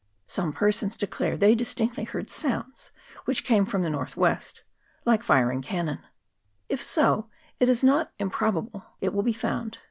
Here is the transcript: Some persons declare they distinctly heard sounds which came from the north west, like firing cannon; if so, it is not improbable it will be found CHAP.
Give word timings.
Some 0.25 0.51
persons 0.51 0.97
declare 0.97 1.37
they 1.37 1.53
distinctly 1.53 2.05
heard 2.05 2.27
sounds 2.27 2.89
which 3.25 3.43
came 3.43 3.67
from 3.67 3.83
the 3.83 3.89
north 3.91 4.17
west, 4.17 4.63
like 5.05 5.21
firing 5.21 5.61
cannon; 5.61 5.99
if 6.69 6.83
so, 6.83 7.29
it 7.59 7.69
is 7.69 7.83
not 7.83 8.11
improbable 8.17 8.83
it 8.99 9.13
will 9.13 9.21
be 9.21 9.31
found 9.31 9.73
CHAP. 9.73 9.79